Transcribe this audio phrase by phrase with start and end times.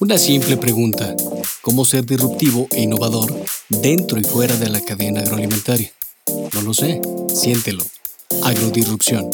[0.00, 1.16] Una simple pregunta,
[1.62, 3.34] ¿cómo ser disruptivo e innovador
[3.70, 5.92] dentro y fuera de la cadena agroalimentaria?
[6.52, 7.00] No lo sé,
[7.34, 7.84] siéntelo.
[8.42, 9.30] Agrodisrupción.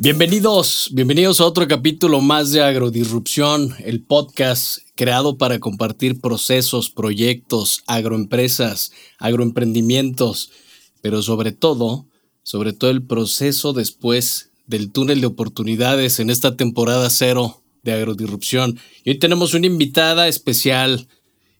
[0.00, 7.82] Bienvenidos, bienvenidos a otro capítulo más de Agrodisrupción, el podcast creado para compartir procesos, proyectos,
[7.86, 10.50] agroempresas, agroemprendimientos,
[11.02, 12.09] pero sobre todo,
[12.42, 18.78] sobre todo el proceso después del túnel de oportunidades en esta temporada cero de Agrodisrupción.
[19.04, 21.08] Y hoy tenemos una invitada especial,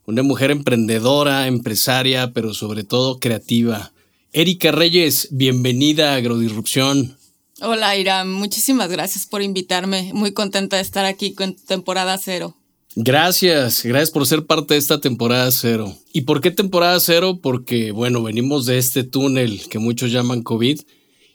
[0.06, 3.92] una mujer emprendedora, empresaria, pero sobre todo creativa.
[4.32, 7.16] Erika Reyes, bienvenida a Agrodisrupción.
[7.62, 8.24] Hola, Ira.
[8.24, 10.12] Muchísimas gracias por invitarme.
[10.14, 12.56] Muy contenta de estar aquí con temporada cero.
[12.96, 15.96] Gracias, gracias por ser parte de esta temporada cero.
[16.12, 17.38] ¿Y por qué temporada cero?
[17.40, 20.80] Porque, bueno, venimos de este túnel que muchos llaman COVID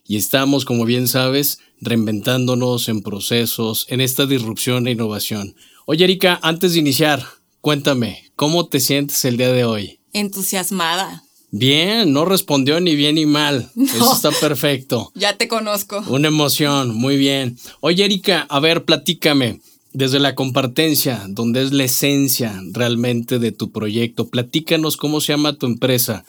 [0.05, 5.55] y estamos, como bien sabes, reinventándonos en procesos, en esta disrupción e innovación.
[5.85, 7.25] Oye, Erika, antes de iniciar,
[7.61, 9.99] cuéntame, ¿cómo te sientes el día de hoy?
[10.11, 11.23] Entusiasmada.
[11.51, 13.71] Bien, no respondió ni bien ni mal.
[13.77, 15.11] Eso está perfecto.
[15.15, 16.03] Ya te conozco.
[16.09, 17.57] Una emoción, muy bien.
[17.79, 19.61] Oye, Erika, a ver, platícame.
[19.95, 25.57] Desde la compartencia, donde es la esencia realmente de tu proyecto, platícanos cómo se llama
[25.57, 26.25] tu empresa.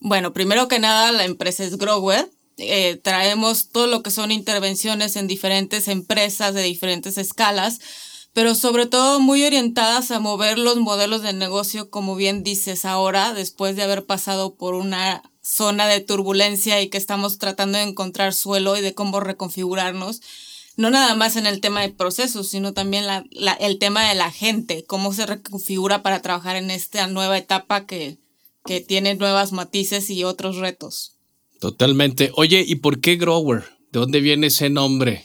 [0.00, 2.30] Bueno, primero que nada, la empresa es Grower.
[2.56, 7.80] Eh, traemos todo lo que son intervenciones en diferentes empresas de diferentes escalas
[8.32, 13.34] pero sobre todo muy orientadas a mover los modelos de negocio, como bien dices ahora,
[13.34, 18.32] después de haber pasado por una zona de turbulencia y que estamos tratando de encontrar
[18.32, 20.22] suelo y de cómo reconfigurarnos,
[20.76, 23.04] no nada más en el tema de procesos, sino también
[23.60, 28.18] el tema de la gente, cómo se reconfigura para trabajar en esta nueva etapa que,
[28.64, 31.16] que tiene nuevas matices y otros retos.
[31.60, 32.32] Totalmente.
[32.34, 33.64] Oye, ¿y por qué Grower?
[33.92, 35.24] ¿De dónde viene ese nombre?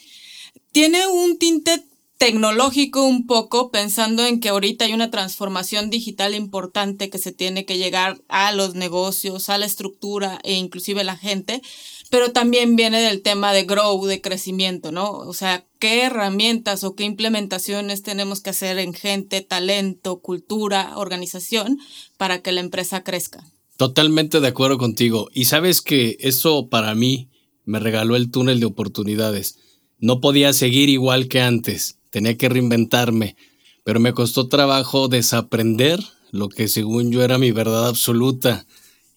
[0.72, 1.84] Tiene un tinte
[2.18, 7.66] tecnológico un poco, pensando en que ahorita hay una transformación digital importante que se tiene
[7.66, 11.62] que llegar a los negocios, a la estructura e inclusive la gente,
[12.10, 15.12] pero también viene del tema de grow, de crecimiento, ¿no?
[15.12, 21.78] O sea, qué herramientas o qué implementaciones tenemos que hacer en gente, talento, cultura, organización
[22.18, 23.46] para que la empresa crezca.
[23.78, 25.30] Totalmente de acuerdo contigo.
[25.34, 27.30] Y sabes que eso para mí
[27.64, 29.60] me regaló el túnel de oportunidades.
[30.00, 33.36] No podía seguir igual que antes tenía que reinventarme,
[33.84, 36.00] pero me costó trabajo desaprender
[36.32, 38.66] lo que según yo era mi verdad absoluta.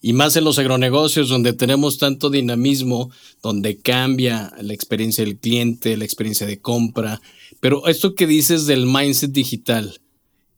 [0.02, 3.10] Y más en los agronegocios donde tenemos tanto dinamismo,
[3.42, 7.20] donde cambia la experiencia del cliente, la experiencia de compra.
[7.60, 10.00] Pero esto que dices del mindset digital,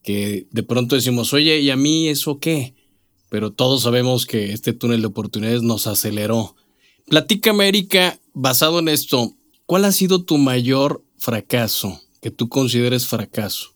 [0.03, 2.75] que de pronto decimos, oye, ¿y a mí eso qué?
[3.31, 6.55] Pero todos sabemos que este túnel de oportunidades nos aceleró.
[7.09, 9.35] Platícame, Erika, basado en esto,
[9.67, 12.01] ¿cuál ha sido tu mayor fracaso?
[12.23, 13.75] Que tú consideres fracaso?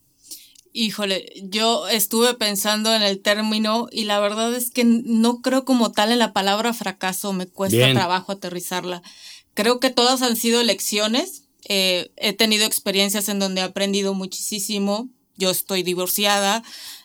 [0.72, 5.90] Híjole, yo estuve pensando en el término y la verdad es que no creo como
[5.90, 9.02] tal en la palabra fracaso, me cuesta trabajo aterrizarla.
[9.54, 11.44] Creo que todas han sido lecciones.
[11.68, 15.08] Eh, he tenido experiencias en donde he aprendido muchísimo.
[15.36, 16.62] Yo estoy divorciada.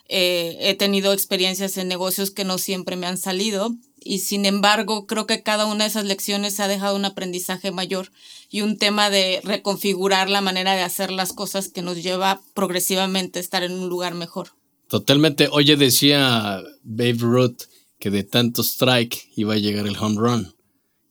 [0.08, 5.06] Eh, he tenido experiencias en negocios que no siempre me han salido y sin embargo
[5.06, 8.10] creo que cada una de esas lecciones ha dejado un aprendizaje mayor
[8.50, 13.38] y un tema de reconfigurar la manera de hacer las cosas que nos lleva progresivamente
[13.38, 14.50] a estar en un lugar mejor.
[14.88, 15.48] Totalmente.
[15.50, 17.62] Oye, decía Babe Ruth
[17.98, 20.54] que de tanto strike iba a llegar el home run.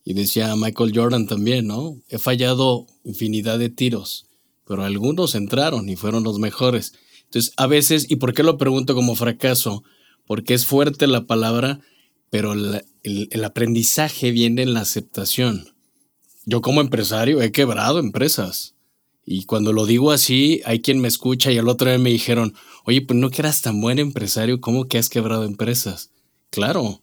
[0.04, 1.96] Y decía Michael Jordan también, ¿no?
[2.08, 4.26] He fallado infinidad de tiros,
[4.66, 6.92] pero algunos entraron y fueron los mejores.
[7.24, 9.84] Entonces, a veces, ¿y por qué lo pregunto como fracaso?
[10.26, 11.80] Porque es fuerte la palabra,
[12.32, 15.74] pero el, aprendizaje viene en la aceptación.
[16.46, 18.74] Yo como empresario he quebrado empresas.
[19.26, 22.54] Y cuando lo digo así, hay quien me escucha y al otro día me dijeron,
[22.86, 26.10] oye, pues no que eras tan buen empresario, ¿cómo que has quebrado empresas?
[26.48, 27.02] Claro.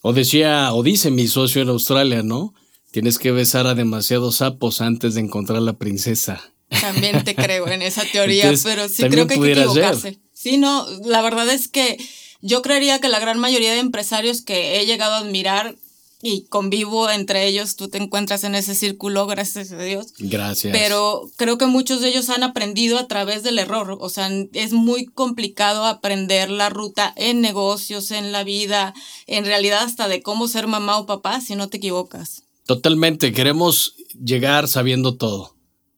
[0.00, 2.54] O decía, o dice mi socio en Australia, ¿no?
[2.90, 6.54] Tienes que besar a demasiados sapos antes de encontrar a la princesa.
[6.80, 10.20] También te creo en esa teoría, pero sí creo que hay que equivocarse.
[10.32, 11.98] Sí, no, la verdad es que
[12.42, 15.76] yo creería que la gran mayoría de empresarios que he llegado a admirar
[16.22, 20.12] y convivo entre ellos, tú te encuentras en ese círculo, gracias a Dios.
[20.18, 20.76] Gracias.
[20.76, 23.96] Pero creo que muchos de ellos han aprendido a través del error.
[23.98, 28.92] O sea, es muy complicado aprender la ruta en negocios, en la vida,
[29.26, 32.42] en realidad hasta de cómo ser mamá o papá si no te equivocas.
[32.66, 35.54] Totalmente, queremos llegar sabiendo todo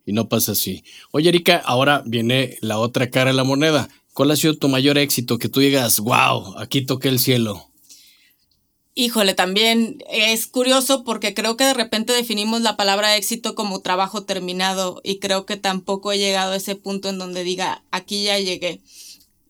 [0.07, 0.85] y no pasa así.
[1.11, 3.89] Oye, Erika, ahora viene la otra cara de la moneda.
[4.13, 5.39] ¿Cuál ha sido tu mayor éxito?
[5.39, 7.69] Que tú digas, wow, aquí toqué el cielo.
[8.95, 14.25] Híjole, también es curioso porque creo que de repente definimos la palabra éxito como trabajo
[14.25, 18.39] terminado y creo que tampoco he llegado a ese punto en donde diga, aquí ya
[18.39, 18.83] llegué.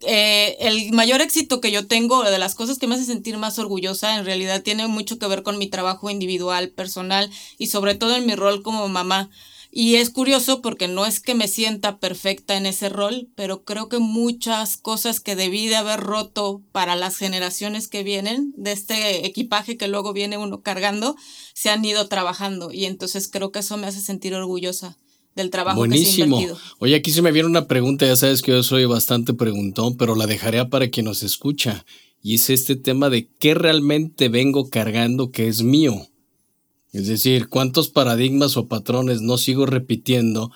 [0.03, 3.59] Eh, el mayor éxito que yo tengo, de las cosas que me hace sentir más
[3.59, 7.29] orgullosa, en realidad tiene mucho que ver con mi trabajo individual, personal
[7.59, 9.29] y sobre todo en mi rol como mamá.
[9.75, 13.89] Y es curioso porque no es que me sienta perfecta en ese rol, pero creo
[13.89, 19.27] que muchas cosas que debí de haber roto para las generaciones que vienen, de este
[19.27, 21.17] equipaje que luego viene uno cargando,
[21.55, 22.71] se han ido trabajando.
[22.71, 24.99] Y entonces creo que eso me hace sentir orgullosa
[25.35, 26.59] del trabajo que se ha invertido.
[26.79, 30.17] Oye, aquí se me viene una pregunta, ya sabes que yo soy bastante preguntón, pero
[30.17, 31.87] la dejaré para quien nos escucha.
[32.23, 36.09] Y es este tema de qué realmente vengo cargando que es mío.
[36.93, 40.53] Es decir, cuántos paradigmas o patrones no sigo repitiendo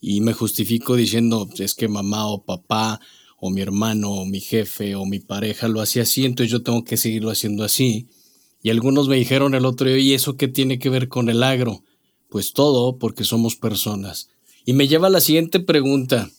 [0.00, 3.00] y me justifico diciendo es que mamá o papá
[3.40, 6.84] o mi hermano o mi jefe o mi pareja lo hacía así, entonces yo tengo
[6.84, 8.06] que seguirlo haciendo así.
[8.62, 11.42] Y algunos me dijeron el otro día, ¿y eso qué tiene que ver con el
[11.42, 11.82] agro?
[12.28, 14.28] Pues todo porque somos personas.
[14.64, 16.30] Y me lleva a la siguiente pregunta.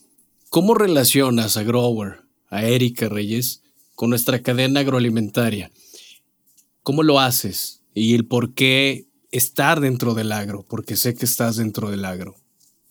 [0.50, 3.64] ¿Cómo relacionas a Grower, a Erika Reyes,
[3.96, 5.72] con nuestra cadena agroalimentaria?
[6.84, 7.82] ¿Cómo lo haces?
[7.94, 12.36] Y el por qué estar dentro del agro, porque sé que estás dentro del agro.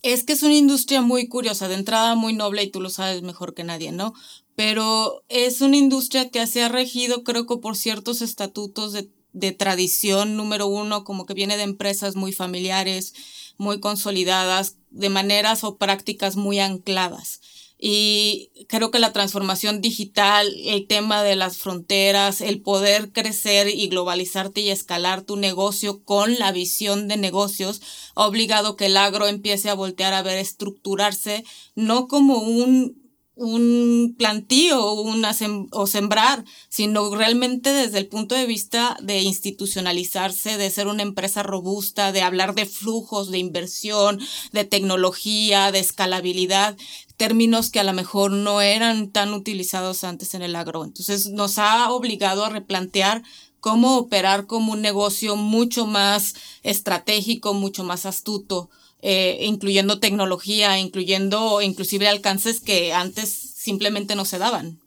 [0.01, 3.21] Es que es una industria muy curiosa, de entrada muy noble y tú lo sabes
[3.21, 4.13] mejor que nadie, ¿no?
[4.55, 9.51] Pero es una industria que se ha regido, creo que por ciertos estatutos de, de
[9.51, 13.13] tradición, número uno, como que viene de empresas muy familiares,
[13.57, 17.41] muy consolidadas, de maneras o prácticas muy ancladas.
[17.83, 23.87] Y creo que la transformación digital, el tema de las fronteras, el poder crecer y
[23.87, 27.81] globalizarte y escalar tu negocio con la visión de negocios,
[28.13, 31.43] ha obligado que el agro empiece a voltear a ver estructurarse
[31.73, 33.00] no como un
[33.41, 35.35] un plantío una
[35.71, 41.41] o sembrar, sino realmente desde el punto de vista de institucionalizarse, de ser una empresa
[41.41, 44.19] robusta, de hablar de flujos, de inversión,
[44.51, 46.77] de tecnología, de escalabilidad,
[47.17, 50.83] términos que a lo mejor no eran tan utilizados antes en el agro.
[50.83, 53.23] Entonces nos ha obligado a replantear
[53.59, 58.69] cómo operar como un negocio mucho más estratégico, mucho más astuto,
[59.01, 64.79] eh, incluyendo tecnología, incluyendo inclusive alcances que antes simplemente no se daban.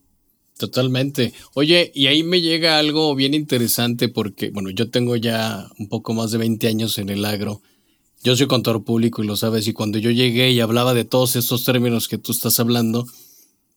[0.59, 1.33] Totalmente.
[1.55, 6.15] Oye, y ahí me llega algo bien interesante porque, bueno, yo tengo ya un poco
[6.15, 7.61] más de 20 años en el agro
[8.25, 11.37] yo soy contador público y lo sabes, y cuando yo llegué y hablaba de todos
[11.37, 13.07] estos términos que tú estás hablando,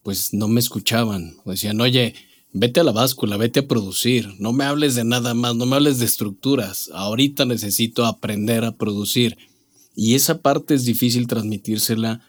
[0.04, 1.36] pues no me escuchaban.
[1.44, 2.16] Decían, oye,
[2.54, 5.76] vete a la báscula, vete a producir, no me hables de nada más, no me
[5.76, 9.38] hables de estructuras, ahorita necesito aprender a producir.
[10.00, 12.22] Y esa parte es difícil transmitírsela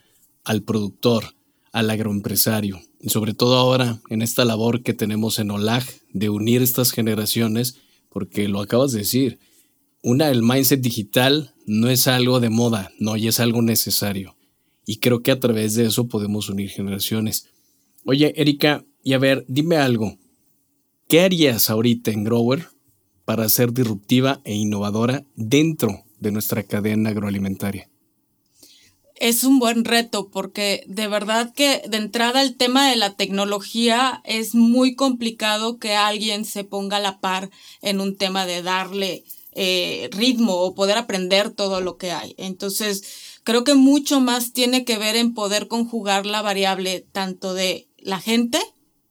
[0.43, 1.35] al productor,
[1.71, 5.85] al agroempresario, y sobre todo ahora en esta labor que tenemos en OLAG
[6.15, 7.77] de unir estas generaciones,
[8.09, 9.39] porque lo acabas de decir,
[10.03, 14.35] una, el mindset digital no es algo de moda, no, y es algo necesario.
[14.87, 17.49] Y creo que a través de eso podemos unir generaciones.
[18.07, 20.17] Oye, Erika, y a ver, dime algo.
[21.07, 22.67] ¿Qué harías ahorita en Grower
[23.27, 27.89] para ser disruptiva e innovadora dentro de nuestra cadena agroalimentaria?
[29.15, 34.23] Es un buen reto porque de verdad que de entrada el tema de la tecnología
[34.25, 37.51] es muy complicado que alguien se ponga a la par
[37.83, 42.35] en un tema de darle eh, ritmo o poder aprender todo lo que hay.
[42.39, 43.03] Entonces,
[43.43, 48.21] creo que mucho más tiene que ver en poder conjugar la variable tanto de la
[48.21, 48.61] gente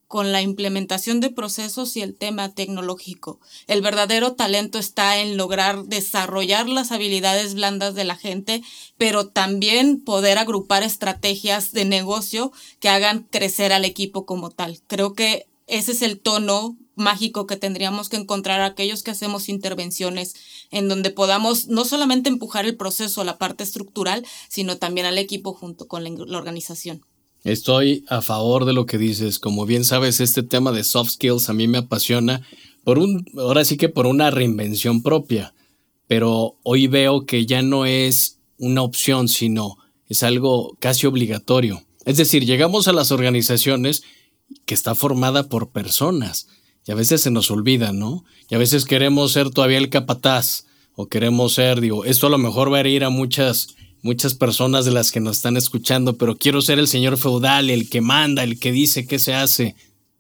[0.08, 3.40] con la implementación de procesos y el tema tecnológico.
[3.68, 8.64] El verdadero talento está en lograr desarrollar las habilidades blandas de la gente,
[8.98, 14.80] pero también poder agrupar estrategias de negocio que hagan crecer al equipo como tal.
[14.88, 20.36] Creo que ese es el tono mágico que tendríamos que encontrar aquellos que hacemos intervenciones
[20.72, 25.54] en donde podamos no solamente empujar el proceso, la parte estructural, sino también al equipo
[25.54, 27.06] junto con la, organización.
[27.44, 29.40] Estoy a favor de lo que dices.
[29.40, 32.42] Como bien sabes, este tema de soft skills a mí me apasiona
[32.84, 35.54] por un, ahora sí que por una reinvención propia.
[36.08, 39.78] Pero hoy veo que ya no es una opción, sino
[40.08, 41.84] es algo casi obligatorio.
[42.06, 44.04] Es decir, llegamos a las organizaciones
[44.66, 46.48] que está formada por personas
[46.86, 48.24] y a veces se nos olvida, ¿no?
[48.50, 50.66] Y a veces queremos ser todavía el capataz
[50.96, 54.86] o queremos ser, digo, esto a lo mejor va a ir a muchas, muchas personas
[54.86, 58.44] de las que nos están escuchando, pero quiero ser el señor feudal, el que manda,
[58.44, 59.76] el que dice qué se hace.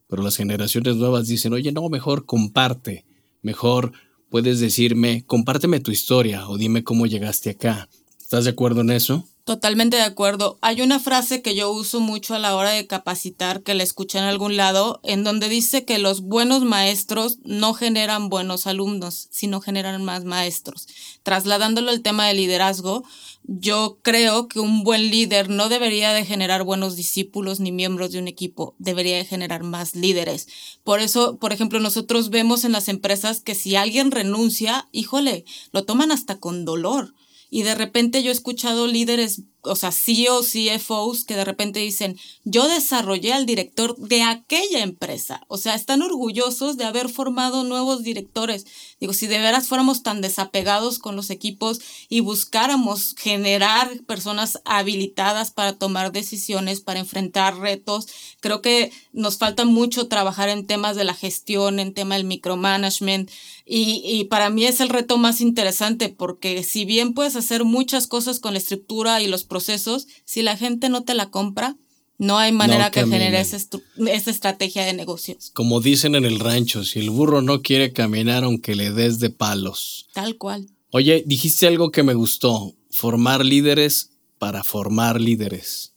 [0.07, 3.05] Pero las generaciones nuevas dicen, oye, no, mejor comparte,
[3.41, 3.91] mejor
[4.29, 7.89] puedes decirme, compárteme tu historia o dime cómo llegaste acá.
[8.19, 9.27] ¿Estás de acuerdo en eso?
[9.47, 10.57] Totalmente de acuerdo.
[10.59, 14.17] Hay una frase que yo uso mucho a la hora de capacitar, que la escuché
[14.17, 19.61] en algún lado, en donde dice que los buenos maestros no generan buenos alumnos, sino
[19.61, 20.89] generan más maestros.
[21.23, 23.05] Trasladándolo al tema de liderazgo,
[23.45, 28.19] yo creo que un buen líder no debería de generar buenos discípulos ni miembros de
[28.19, 30.49] un equipo, debería de generar más líderes.
[30.83, 35.85] Por eso, por ejemplo, nosotros vemos en las empresas que si alguien renuncia, híjole, lo
[35.85, 37.13] toman hasta con dolor.
[37.49, 42.17] Y de repente yo he escuchado líderes o sea, CEOs, CFOs que de repente dicen,
[42.43, 45.41] yo desarrollé al director de aquella empresa.
[45.47, 48.65] O sea, están orgullosos de haber formado nuevos directores.
[48.99, 55.51] Digo, si de veras fuéramos tan desapegados con los equipos y buscáramos generar personas habilitadas
[55.51, 58.07] para tomar decisiones, para enfrentar retos,
[58.39, 63.29] creo que nos falta mucho trabajar en temas de la gestión, en tema del micromanagement.
[63.65, 68.07] Y, y para mí es el reto más interesante porque si bien puedes hacer muchas
[68.07, 71.75] cosas con la estructura y los procesos, si la gente no te la compra,
[72.17, 75.51] no hay manera que genere esa, esa, estrategia de negocios.
[75.53, 79.29] Como dicen en el rancho, si el burro no quiere caminar aunque le des de
[79.29, 80.07] palos.
[80.13, 80.67] Tal cual.
[80.91, 85.93] Oye, dijiste algo que me gustó, formar líderes para formar líderes.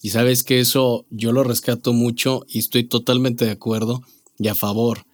[0.00, 4.02] Y sabes que eso yo lo rescato mucho y estoy totalmente de acuerdo
[4.38, 5.06] y a favor.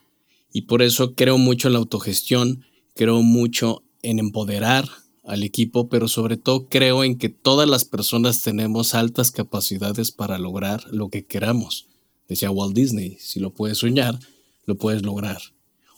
[0.53, 2.65] Y por eso creo mucho en la autogestión,
[2.95, 4.89] creo mucho en empoderar
[5.25, 10.39] al equipo, pero sobre todo creo en que todas las personas tenemos altas capacidades para
[10.39, 11.87] lograr lo que queramos.
[12.29, 14.19] Decía Walt Disney, si lo puedes soñar,
[14.65, 15.41] lo puedes lograr.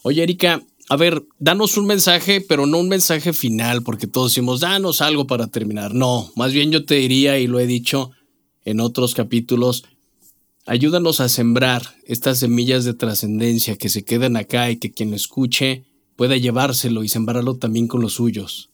[0.01, 4.59] Oye, Erika, a ver, danos un mensaje, pero no un mensaje final, porque todos decimos,
[4.59, 5.93] danos algo para terminar.
[5.93, 8.11] No, más bien yo te diría, y lo he dicho
[8.65, 9.85] en otros capítulos,
[10.65, 15.85] ayúdanos a sembrar estas semillas de trascendencia que se quedan acá y que quien escuche
[16.15, 18.69] pueda llevárselo y sembrarlo también con los suyos.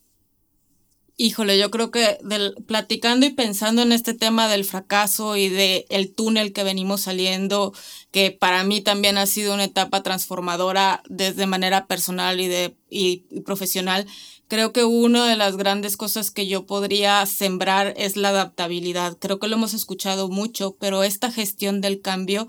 [1.22, 2.18] Híjole, yo creo que
[2.66, 7.74] platicando y pensando en este tema del fracaso y del el túnel que venimos saliendo,
[8.10, 13.18] que para mí también ha sido una etapa transformadora desde manera personal y, de, y,
[13.44, 14.06] profesional,
[14.48, 19.18] creo que una de las grandes cosas que yo podría sembrar es la adaptabilidad.
[19.18, 22.48] Creo que lo hemos escuchado mucho, pero esta gestión del cambio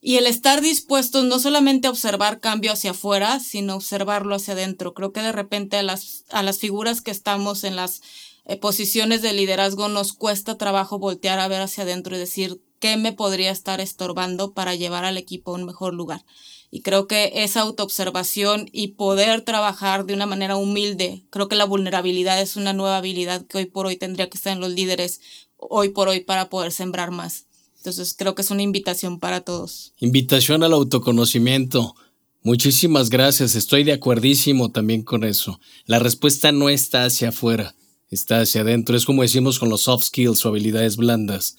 [0.00, 4.94] y el estar dispuestos no solamente a observar cambio hacia afuera, sino observarlo hacia adentro.
[4.94, 8.00] Creo que de repente a las, a las figuras que estamos en las
[8.46, 12.96] eh, posiciones de liderazgo nos cuesta trabajo voltear a ver hacia adentro y decir qué
[12.96, 16.24] me podría estar estorbando para llevar al equipo a un mejor lugar.
[16.70, 21.64] Y creo que esa autoobservación y poder trabajar de una manera humilde, creo que la
[21.64, 25.20] vulnerabilidad es una nueva habilidad que hoy por hoy tendría que estar en los líderes,
[25.56, 27.46] hoy por hoy, para poder sembrar más.
[27.80, 29.94] Entonces creo que es una invitación para todos.
[30.00, 31.94] Invitación al autoconocimiento.
[32.42, 35.58] Muchísimas gracias, estoy de acuerdísimo también con eso.
[35.86, 37.74] La respuesta no está hacia afuera,
[38.10, 38.96] está hacia adentro.
[38.96, 41.56] Es como decimos con los soft skills o habilidades blandas.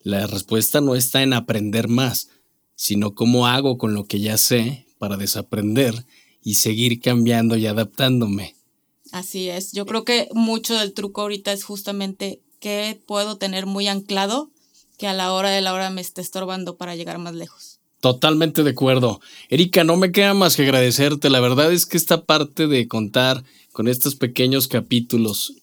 [0.00, 2.28] La respuesta no está en aprender más,
[2.74, 6.04] sino cómo hago con lo que ya sé para desaprender
[6.42, 8.54] y seguir cambiando y adaptándome.
[9.12, 13.88] Así es, yo creo que mucho del truco ahorita es justamente qué puedo tener muy
[13.88, 14.50] anclado
[14.96, 17.80] que a la hora de la hora me esté estorbando para llegar más lejos.
[18.00, 19.20] Totalmente de acuerdo.
[19.48, 21.30] Erika, no me queda más que agradecerte.
[21.30, 25.54] La verdad es que esta parte de contar con estos pequeños capítulos,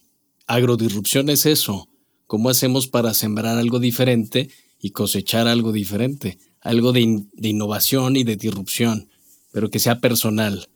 [0.47, 1.87] agrodisrupción es eso.
[2.25, 6.39] ¿Cómo hacemos para sembrar algo diferente y cosechar algo diferente?
[6.61, 9.09] Algo de, de innovación y de disrupción,
[9.51, 10.67] pero que sea personal.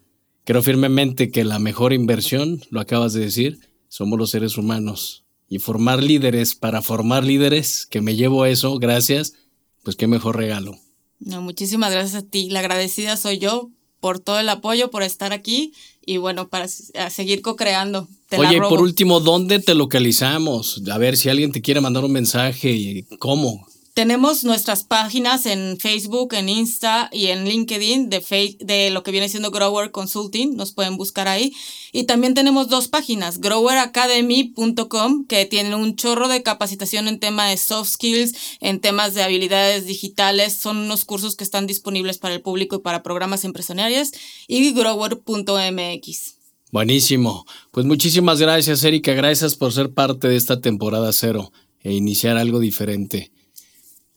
[0.44, 3.58] Creo firmemente que la mejor inversión, lo acabas de decir,
[3.88, 5.25] somos los seres humanos
[5.56, 9.36] y formar líderes para formar líderes, que me llevo eso, gracias,
[9.84, 10.78] pues qué mejor regalo.
[11.20, 12.50] No, muchísimas gracias a ti.
[12.50, 13.70] La agradecida soy yo
[14.02, 15.72] por todo el apoyo, por estar aquí
[16.06, 18.10] y bueno, para seguir co-creando.
[18.38, 20.82] Oye, por último, ¿dónde te localizamos?
[20.92, 23.66] A ver si alguien te quiere mandar un mensaje y cómo.
[23.96, 29.30] Tenemos nuestras páginas en Facebook, en Insta y en LinkedIn de, de lo que viene
[29.30, 30.58] siendo Grower Consulting.
[30.58, 31.54] Nos pueden buscar ahí.
[31.94, 37.56] Y también tenemos dos páginas, groweracademy.com, que tiene un chorro de capacitación en tema de
[37.56, 40.58] soft skills, en temas de habilidades digitales.
[40.58, 44.12] Son unos cursos que están disponibles para el público y para programas empresariales.
[44.50, 46.36] Y grower.mx.
[46.70, 47.46] Buenísimo.
[47.72, 49.14] Pues muchísimas gracias, Erika.
[49.14, 53.32] Gracias por ser parte de esta temporada cero e iniciar algo diferente.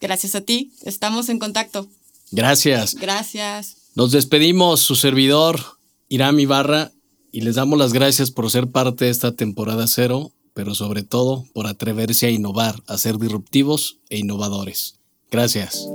[0.01, 1.89] Gracias a ti, estamos en contacto.
[2.31, 2.95] Gracias.
[2.95, 3.77] Gracias.
[3.95, 5.61] Nos despedimos, su servidor,
[6.09, 6.93] Irán Ibarra,
[7.33, 11.45] y les damos las gracias por ser parte de esta temporada cero, pero sobre todo
[11.53, 14.97] por atreverse a innovar, a ser disruptivos e innovadores.
[15.31, 15.87] Gracias.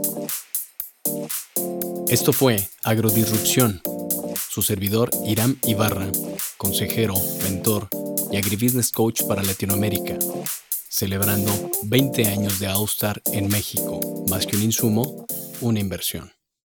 [2.08, 3.82] Esto fue Agrodisrupción.
[4.50, 6.12] Su servidor Irán Ibarra,
[6.58, 7.90] consejero, mentor
[8.32, 10.20] y agribusiness coach para Latinoamérica.
[10.94, 11.52] Celebrando
[11.86, 15.26] 20 años de Austar en México, más que un insumo,
[15.60, 16.32] una inversión.